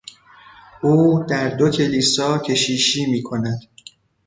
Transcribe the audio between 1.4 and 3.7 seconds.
دو کلیسا کشیشی میکند.